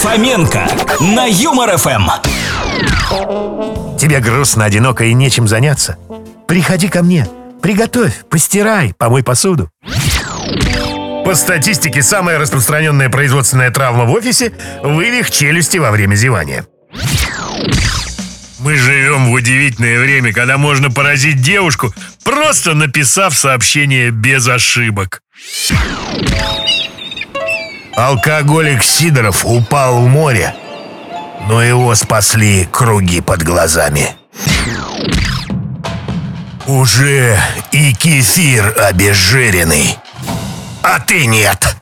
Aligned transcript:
Фоменко 0.00 0.66
на 1.00 1.26
Юмор 1.26 1.76
ФМ. 1.76 2.08
Тебе 3.98 4.20
грустно, 4.20 4.64
одиноко 4.64 5.04
и 5.04 5.12
нечем 5.12 5.46
заняться? 5.46 5.98
Приходи 6.48 6.88
ко 6.88 7.02
мне. 7.02 7.28
Приготовь, 7.60 8.24
постирай, 8.30 8.94
помой 8.96 9.22
посуду. 9.22 9.70
По 11.26 11.34
статистике, 11.34 12.02
самая 12.02 12.38
распространенная 12.38 13.10
производственная 13.10 13.70
травма 13.70 14.04
в 14.04 14.12
офисе– 14.12 14.52
вывих 14.82 15.30
челюсти 15.30 15.76
во 15.76 15.90
время 15.90 16.14
зевания. 16.14 16.64
Мы 18.58 18.76
живем 18.76 19.28
в 19.28 19.32
удивительное 19.32 20.00
время, 20.00 20.32
когда 20.32 20.56
можно 20.56 20.90
поразить 20.90 21.42
девушку, 21.42 21.92
просто 22.24 22.72
написав 22.72 23.36
сообщение 23.36 24.10
без 24.10 24.48
ошибок. 24.48 25.20
Алкоголик 27.96 28.82
Сидоров 28.82 29.44
упал 29.44 30.00
в 30.00 30.08
море, 30.08 30.54
но 31.48 31.62
его 31.62 31.94
спасли 31.94 32.66
круги 32.70 33.20
под 33.20 33.42
глазами. 33.42 34.14
Уже 36.66 37.36
и 37.72 37.92
кефир 37.94 38.74
обезжиренный, 38.78 39.98
а 40.82 41.00
ты 41.00 41.26
нет. 41.26 41.79